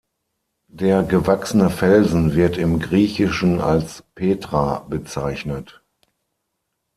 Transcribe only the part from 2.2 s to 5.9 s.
wird im Griechischen als "petra" bezeichnet.